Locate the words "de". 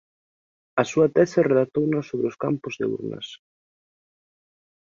2.79-2.85